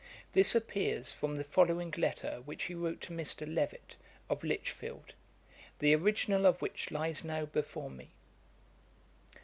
[0.33, 3.45] This appears from the following letter which he wrote to Mr.
[3.47, 3.97] Levett,
[4.31, 5.13] of Lichfield,
[5.77, 8.09] the original of which lies now before me.